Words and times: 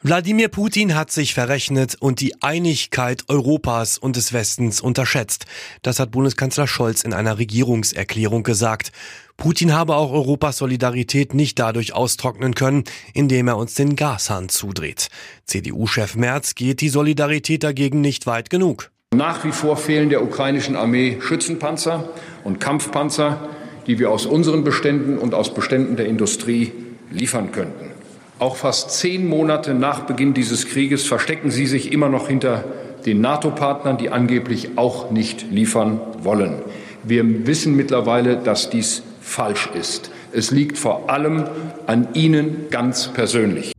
Wladimir 0.00 0.46
Putin 0.46 0.94
hat 0.94 1.10
sich 1.10 1.34
verrechnet 1.34 1.96
und 1.98 2.20
die 2.20 2.40
Einigkeit 2.40 3.24
Europas 3.26 3.98
und 3.98 4.14
des 4.14 4.32
Westens 4.32 4.80
unterschätzt. 4.80 5.46
Das 5.82 5.98
hat 5.98 6.12
Bundeskanzler 6.12 6.68
Scholz 6.68 7.02
in 7.02 7.12
einer 7.12 7.38
Regierungserklärung 7.38 8.44
gesagt. 8.44 8.92
Putin 9.36 9.74
habe 9.74 9.96
auch 9.96 10.12
Europas 10.12 10.58
Solidarität 10.58 11.34
nicht 11.34 11.58
dadurch 11.58 11.94
austrocknen 11.94 12.54
können, 12.54 12.84
indem 13.12 13.48
er 13.48 13.56
uns 13.56 13.74
den 13.74 13.96
Gashahn 13.96 14.48
zudreht. 14.48 15.08
CDU-Chef 15.46 16.14
Merz 16.14 16.54
geht 16.54 16.80
die 16.80 16.90
Solidarität 16.90 17.64
dagegen 17.64 18.00
nicht 18.00 18.24
weit 18.28 18.50
genug. 18.50 18.92
Nach 19.12 19.44
wie 19.44 19.52
vor 19.52 19.76
fehlen 19.76 20.10
der 20.10 20.22
ukrainischen 20.22 20.76
Armee 20.76 21.18
Schützenpanzer 21.20 22.08
und 22.44 22.60
Kampfpanzer, 22.60 23.48
die 23.88 23.98
wir 23.98 24.12
aus 24.12 24.26
unseren 24.26 24.62
Beständen 24.62 25.18
und 25.18 25.34
aus 25.34 25.52
Beständen 25.52 25.96
der 25.96 26.06
Industrie 26.06 26.70
liefern 27.10 27.50
könnten. 27.50 27.97
Auch 28.38 28.54
fast 28.54 28.92
zehn 28.92 29.28
Monate 29.28 29.74
nach 29.74 30.00
Beginn 30.00 30.32
dieses 30.32 30.66
Krieges 30.66 31.06
verstecken 31.06 31.50
sie 31.50 31.66
sich 31.66 31.92
immer 31.92 32.08
noch 32.08 32.28
hinter 32.28 32.64
den 33.04 33.20
NATO-Partnern, 33.20 33.98
die 33.98 34.10
angeblich 34.10 34.76
auch 34.76 35.10
nicht 35.10 35.50
liefern 35.50 36.00
wollen. 36.22 36.62
Wir 37.02 37.46
wissen 37.46 37.74
mittlerweile, 37.74 38.36
dass 38.36 38.70
dies 38.70 39.02
falsch 39.20 39.68
ist. 39.74 40.10
Es 40.32 40.52
liegt 40.52 40.78
vor 40.78 41.10
allem 41.10 41.44
an 41.86 42.08
Ihnen 42.14 42.66
ganz 42.70 43.08
persönlich. 43.08 43.72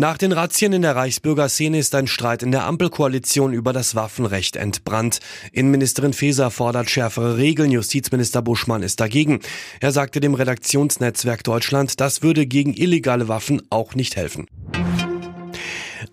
Nach 0.00 0.16
den 0.16 0.32
Razzien 0.32 0.72
in 0.72 0.80
der 0.80 0.96
Reichsbürgerszene 0.96 1.78
ist 1.78 1.94
ein 1.94 2.06
Streit 2.06 2.42
in 2.42 2.52
der 2.52 2.64
Ampelkoalition 2.64 3.52
über 3.52 3.74
das 3.74 3.94
Waffenrecht 3.94 4.56
entbrannt. 4.56 5.20
Innenministerin 5.52 6.14
Faeser 6.14 6.50
fordert 6.50 6.88
schärfere 6.88 7.36
Regeln, 7.36 7.70
Justizminister 7.70 8.40
Buschmann 8.40 8.82
ist 8.82 8.98
dagegen. 8.98 9.40
Er 9.78 9.92
sagte 9.92 10.20
dem 10.20 10.32
Redaktionsnetzwerk 10.32 11.44
Deutschland, 11.44 12.00
das 12.00 12.22
würde 12.22 12.46
gegen 12.46 12.72
illegale 12.72 13.28
Waffen 13.28 13.60
auch 13.68 13.94
nicht 13.94 14.16
helfen. 14.16 14.46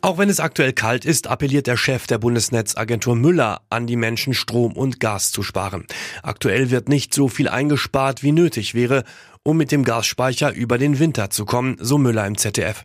Auch 0.02 0.18
wenn 0.18 0.28
es 0.28 0.42
aktuell 0.42 0.74
kalt 0.74 1.06
ist, 1.06 1.28
appelliert 1.28 1.68
der 1.68 1.78
Chef 1.78 2.08
der 2.08 2.18
Bundesnetzagentur 2.18 3.16
Müller 3.16 3.62
an 3.70 3.88
die 3.88 3.96
Menschen, 3.96 4.34
Strom 4.34 4.74
und 4.74 5.00
Gas 5.00 5.32
zu 5.32 5.44
sparen. 5.44 5.86
Aktuell 6.24 6.72
wird 6.72 6.90
nicht 6.90 7.14
so 7.14 7.30
viel 7.30 7.48
eingespart, 7.48 8.22
wie 8.22 8.34
nötig 8.34 8.76
wäre, 8.76 9.06
um 9.44 9.56
mit 9.56 9.72
dem 9.72 9.86
Gasspeicher 9.86 10.54
über 10.54 10.78
den 10.78 11.00
Winter 11.00 11.30
zu 11.30 11.46
kommen, 11.46 11.78
so 11.80 11.98
Müller 11.98 12.28
im 12.28 12.38
ZDF. 12.38 12.84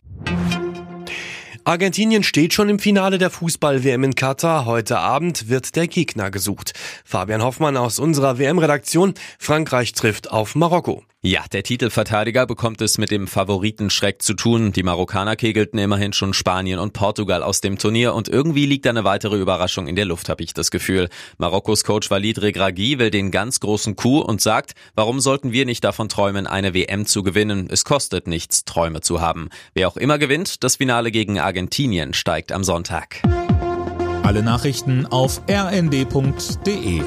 Argentinien 1.65 2.23
steht 2.23 2.53
schon 2.53 2.67
im 2.67 2.77
Finale 2.77 3.17
der 3.17 3.29
Fußball-WM 3.29 4.03
in 4.03 4.15
Katar. 4.15 4.65
Heute 4.65 4.97
Abend 4.99 5.47
wird 5.47 5.77
der 5.77 5.87
Gegner 5.87 6.29
gesucht. 6.29 6.73
Fabian 7.05 7.41
Hoffmann 7.41 7.77
aus 7.77 7.99
unserer 7.99 8.37
WM-Redaktion. 8.37 9.13
Frankreich 9.39 9.93
trifft 9.93 10.29
auf 10.29 10.55
Marokko. 10.55 11.03
Ja, 11.25 11.45
der 11.53 11.63
Titelverteidiger 11.63 12.45
bekommt 12.45 12.81
es 12.81 12.97
mit 12.97 13.09
dem 13.09 13.27
Favoritenschreck 13.27 14.21
zu 14.21 14.33
tun. 14.33 14.73
Die 14.73 14.83
Marokkaner 14.83 15.37
kegelten 15.37 15.79
immerhin 15.79 16.11
schon 16.11 16.33
Spanien 16.33 16.79
und 16.79 16.91
Portugal 16.91 17.43
aus 17.43 17.61
dem 17.61 17.77
Turnier 17.77 18.13
und 18.13 18.27
irgendwie 18.27 18.65
liegt 18.65 18.85
eine 18.87 19.05
weitere 19.05 19.37
Überraschung 19.37 19.87
in 19.87 19.95
der 19.95 20.03
Luft, 20.03 20.27
habe 20.27 20.43
ich 20.43 20.53
das 20.53 20.69
Gefühl. 20.69 21.07
Marokkos 21.37 21.85
Coach 21.85 22.11
Walid 22.11 22.41
Regragui 22.41 22.99
will 22.99 23.09
den 23.09 23.31
ganz 23.31 23.61
großen 23.61 23.95
Coup 23.95 24.21
und 24.27 24.41
sagt, 24.41 24.73
warum 24.95 25.21
sollten 25.21 25.53
wir 25.53 25.65
nicht 25.65 25.85
davon 25.85 26.09
träumen, 26.09 26.45
eine 26.45 26.73
WM 26.73 27.05
zu 27.05 27.23
gewinnen? 27.23 27.69
Es 27.71 27.85
kostet 27.85 28.27
nichts, 28.27 28.65
Träume 28.65 28.99
zu 28.99 29.21
haben. 29.21 29.47
Wer 29.73 29.87
auch 29.87 29.95
immer 29.95 30.17
gewinnt, 30.17 30.61
das 30.65 30.75
Finale 30.75 31.09
gegen 31.09 31.39
Argentinien 31.39 32.13
steigt 32.13 32.51
am 32.51 32.65
Sonntag. 32.65 33.21
Alle 34.23 34.43
Nachrichten 34.43 35.05
auf 35.05 35.41
rnd.de 35.49 37.01